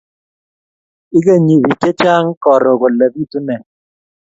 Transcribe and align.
Ikenyi 1.17 1.55
bik 1.63 1.75
che 1.81 1.89
chang 2.01 2.29
koro 2.43 2.71
kole 2.81 3.05
pitu 3.13 3.39
ne 3.47 3.55